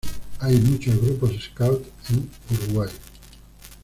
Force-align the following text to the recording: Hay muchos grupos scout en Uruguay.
Hay 0.39 0.57
muchos 0.57 0.99
grupos 0.99 1.31
scout 1.43 1.85
en 2.09 2.27
Uruguay. 2.49 2.89